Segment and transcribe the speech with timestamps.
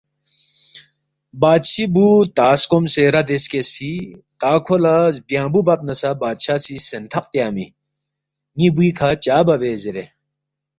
[1.41, 3.93] بادشی بوُ تا سکومسے ردے سکیسفی،
[4.39, 7.65] تا کھو لہ زبیانگبوُ بب نہ سہ بادشاہ سی سینٹھق تیانگمی،
[8.57, 10.05] ن٘ی بُوی کھہ چا بَبے زیرے